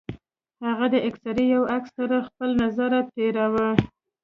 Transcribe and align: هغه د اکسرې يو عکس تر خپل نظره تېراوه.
هغه 0.67 0.85
د 0.93 0.95
اکسرې 1.09 1.45
يو 1.55 1.63
عکس 1.75 1.91
تر 1.97 2.11
خپل 2.27 2.49
نظره 2.63 2.99
تېراوه. 3.13 3.69